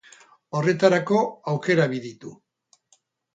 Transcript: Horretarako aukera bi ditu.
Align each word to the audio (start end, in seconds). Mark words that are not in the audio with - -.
Horretarako 0.59 1.19
aukera 1.53 1.87
bi 1.93 2.01
ditu. 2.07 2.33